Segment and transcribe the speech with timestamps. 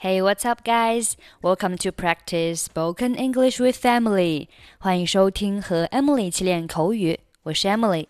[0.00, 1.14] Hey, what's up, guys?
[1.40, 4.48] Welcome to practice spoken English with Emily.
[4.78, 8.08] 欢迎收听和 Emily 一起练口语，我是 Emily。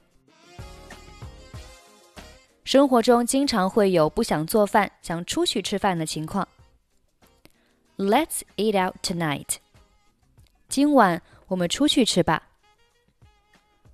[2.65, 6.49] 生活中经常会有不想做饭、想出去吃饭的情况。
[7.99, 9.57] Let's eat out tonight.
[10.69, 12.45] 今晚我们出去吃吧。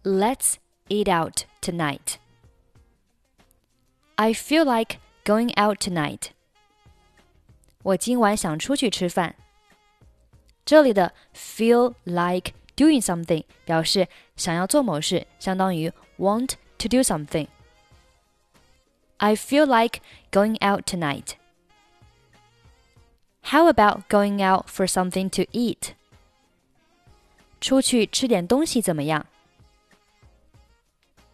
[0.05, 0.55] Let's
[0.89, 2.14] eat out tonight.
[4.14, 6.29] I feel like going out tonight.
[7.82, 9.34] 我今晚想出去吃饭。
[10.65, 21.33] 这里的 feel like doing something 表示想要做某事，相当于 want to do something。I feel like going out tonight.
[23.42, 25.95] How about going out for something to eat?
[27.60, 29.27] 出去吃点东西怎么样？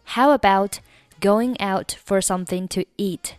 [0.05, 0.77] How about
[1.19, 3.33] going out for something to eat?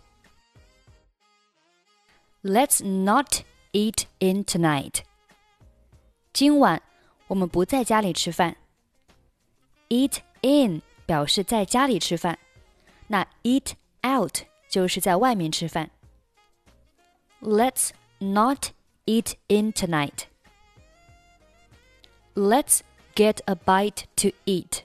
[2.43, 5.01] Let's not eat in tonight.
[6.33, 6.83] 今晚
[7.29, 8.57] 我们不在家里吃饭。
[9.89, 12.39] Eat in 表示在家里吃饭，
[13.07, 13.73] 那 eat
[14.07, 15.91] out 就是在外面吃饭。
[17.41, 18.71] Let's not
[19.05, 20.25] eat in tonight.
[22.35, 22.81] Let's
[23.15, 24.83] get a bite to eat.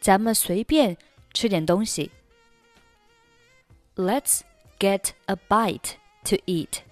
[0.00, 0.96] 咱们随便
[1.32, 2.10] 吃点东西。
[3.96, 4.42] Let's
[4.78, 6.82] get a bite to eat.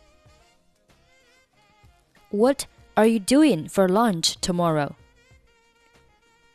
[2.31, 4.93] What are you doing for lunch tomorrow?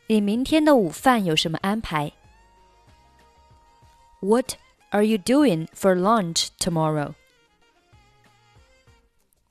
[0.08, 2.12] 你明天的午饭有什么安排？
[4.20, 4.54] What
[4.90, 7.14] are you doing for lunch tomorrow?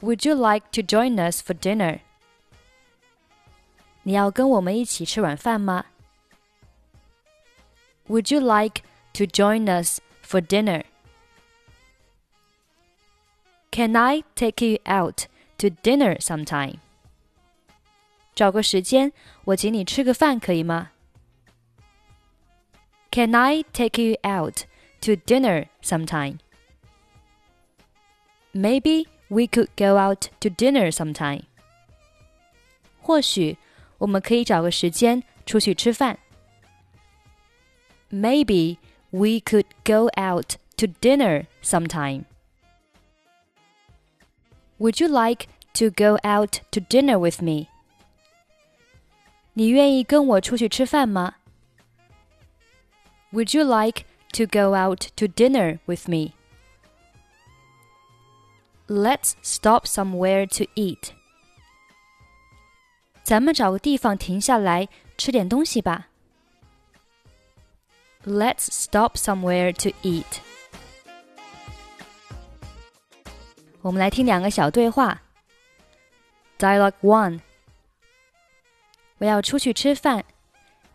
[0.01, 1.99] Would you like to join us for dinner?
[4.03, 5.85] 你要跟我们一起吃晚饭吗？
[8.07, 10.83] Would you like to join us for dinner?
[13.71, 15.27] Can I take you out
[15.57, 16.75] to dinner sometime?
[18.33, 19.11] 找个时间，
[19.45, 20.91] 我请你吃个饭，可以吗？
[23.11, 24.65] Can I take you out
[25.01, 26.39] to dinner sometime?
[28.53, 31.43] Maybe we could go out to dinner sometime.
[33.01, 33.57] 或许
[33.99, 36.19] 我们可以找个时间出去吃饭。
[38.09, 38.77] Maybe
[39.11, 42.25] we could go out to dinner sometime.
[44.79, 47.67] Would you like to go out to dinner with me?
[49.53, 51.35] 你愿意跟我出去吃饭吗？
[53.31, 54.03] Would you like
[54.33, 56.33] to go out to dinner with me?
[58.87, 61.11] Let's stop somewhere to eat.
[63.23, 64.87] 咱们找个地方停下来
[65.17, 66.09] 吃点东西吧。
[68.25, 70.39] Let's stop somewhere to eat.
[73.81, 75.21] 我们来听两个小对话。
[76.57, 77.41] Dialogue One：
[79.17, 80.23] 我要出去吃饭，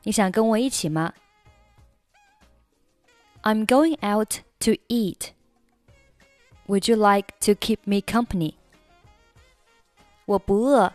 [0.03, 1.15] 你想跟我一起吗？
[3.43, 5.31] I'm going out to eat.
[6.67, 8.55] Would you like to keep me company?
[10.25, 10.93] 我不饿，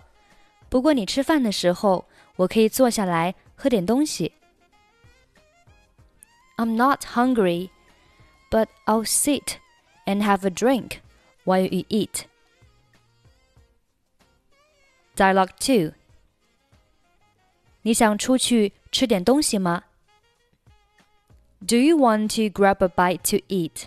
[0.70, 2.06] 不过你吃饭的时候，
[2.38, 4.34] 我可以坐下来喝点东西。
[6.58, 7.70] I'm not hungry,
[8.50, 9.58] but I'll sit
[10.06, 11.00] and have a drink
[11.50, 12.24] while you eat.
[15.16, 15.94] Dialogue 2
[17.84, 19.84] 你想出去吃点东西吗？
[21.66, 23.86] Do you want to grab a bite to eat?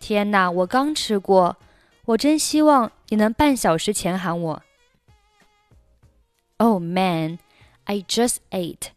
[0.00, 1.56] 天哪，我刚吃过，
[2.04, 4.62] 我真希望你能半小时前喊我。
[6.58, 7.38] Oh man,
[7.84, 8.88] I just ate.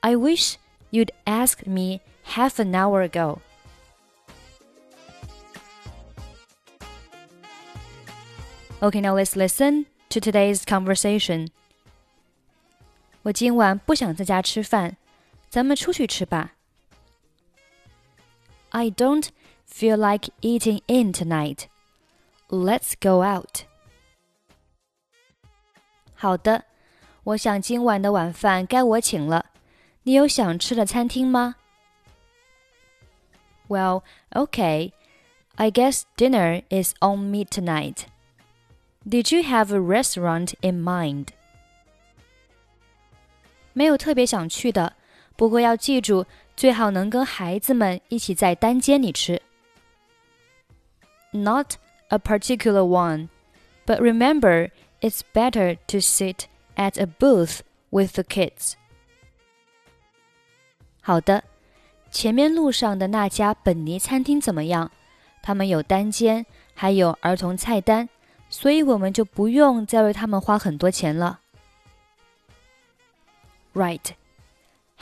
[0.00, 0.56] I wish
[0.90, 3.40] you'd asked me half an hour ago.
[8.80, 11.48] Okay, now let's listen to today's conversation.
[13.22, 14.96] 我今晚不想在家吃饭，
[15.50, 16.52] 咱们出去吃吧。
[18.70, 19.28] I don't
[19.68, 21.64] feel like eating in tonight.
[22.48, 23.64] Let's go out.
[26.14, 26.64] 好的，
[27.24, 29.46] 我想今晚的晚饭该我请了。
[30.04, 31.56] 你有想吃的餐厅吗？
[33.68, 34.92] Well, okay.
[35.56, 38.06] I guess dinner is on me tonight.
[39.08, 41.28] Did you have a restaurant in mind?
[43.72, 44.94] 没有特别想去的，
[45.36, 46.26] 不过要记住，
[46.56, 49.40] 最好能跟孩子们一起在单间里吃。
[51.32, 51.76] Not
[52.08, 53.28] a particular one,
[53.86, 54.70] but remember,
[55.00, 57.60] it's better to sit at a booth
[57.90, 58.74] with the kids.
[61.00, 61.44] 好的，
[62.10, 64.90] 前面路上的那家本尼餐厅怎么样？
[65.40, 68.08] 他们有单间，还有儿童菜单，
[68.54, 71.40] 所以我们就不用再为他们花很多钱了。
[73.74, 74.14] Right.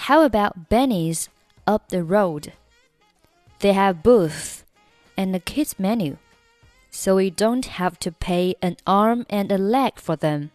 [0.07, 1.27] How about Benny's
[1.65, 2.53] up the road?
[3.61, 4.63] They have booth
[5.17, 6.17] and a kids menu,
[6.91, 10.51] so we don't have to pay an arm and a leg for them.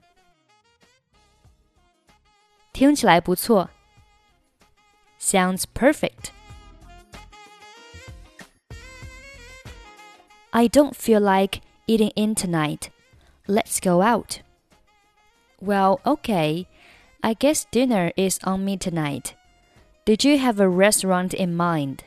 [2.72, 3.70] 听起来不错。
[5.20, 6.32] Sounds perfect.
[10.52, 12.91] I don't feel like eating in tonight.
[13.49, 14.43] Let's go out.
[15.61, 16.69] Well, okay.
[17.23, 19.35] I guess dinner is on me tonight.
[20.05, 22.05] Did you have a restaurant in mind?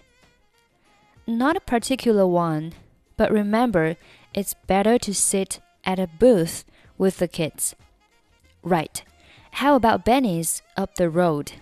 [1.28, 2.74] Not a particular one,
[3.18, 3.98] but remember,
[4.33, 6.63] it's better to sit at a booth
[6.98, 7.75] with the kids.
[8.63, 9.04] Right.
[9.56, 11.54] How about Benny's up the road?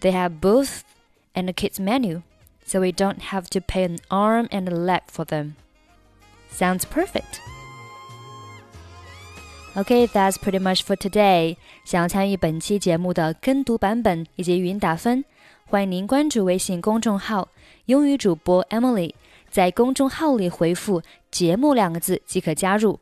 [0.00, 0.84] They have booth
[1.34, 2.22] and a kids menu,
[2.64, 5.56] so we don't have to pay an arm and a leg for them.
[6.51, 7.39] Sounds perfect.
[9.75, 11.57] Okay, that's pretty much for today.
[11.83, 15.25] 想要参与本期节目的跟读版本以及语音打分，
[15.65, 17.49] 欢迎您关注微信公众号“
[17.85, 19.13] 英语主播 Emily”，
[19.49, 21.01] 在公众号里回复“
[21.31, 22.99] 节目”两个字即可加入，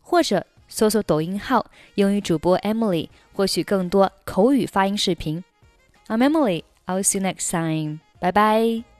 [0.00, 1.64] 或者搜索抖音号“
[1.94, 5.44] 英语主播 Emily”，获取更多口语发音视频。
[6.08, 6.64] I'm Emily.
[6.86, 8.00] I'll see you next time.
[8.18, 8.93] Bye bye.